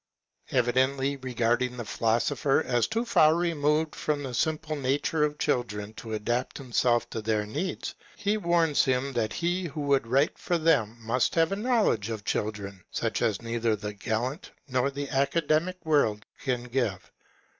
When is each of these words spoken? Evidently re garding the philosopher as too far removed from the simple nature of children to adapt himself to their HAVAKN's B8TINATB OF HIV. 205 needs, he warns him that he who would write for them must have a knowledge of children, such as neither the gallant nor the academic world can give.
Evidently 0.49 1.15
re 1.17 1.31
garding 1.35 1.77
the 1.77 1.85
philosopher 1.85 2.63
as 2.63 2.87
too 2.87 3.05
far 3.05 3.35
removed 3.35 3.93
from 3.93 4.23
the 4.23 4.33
simple 4.33 4.75
nature 4.75 5.23
of 5.23 5.37
children 5.37 5.93
to 5.93 6.11
adapt 6.15 6.57
himself 6.57 7.07
to 7.11 7.21
their 7.21 7.43
HAVAKN's 7.45 7.51
B8TINATB 7.51 7.51
OF 7.51 7.53
HIV. 7.53 7.53
205 7.53 7.67
needs, 7.67 7.95
he 8.23 8.37
warns 8.37 8.83
him 8.85 9.13
that 9.13 9.33
he 9.33 9.65
who 9.65 9.81
would 9.81 10.07
write 10.07 10.39
for 10.39 10.57
them 10.57 10.97
must 10.99 11.35
have 11.35 11.51
a 11.51 11.55
knowledge 11.55 12.09
of 12.09 12.25
children, 12.25 12.83
such 12.89 13.21
as 13.21 13.43
neither 13.43 13.75
the 13.75 13.93
gallant 13.93 14.49
nor 14.67 14.89
the 14.89 15.07
academic 15.11 15.77
world 15.85 16.25
can 16.39 16.63
give. 16.63 17.11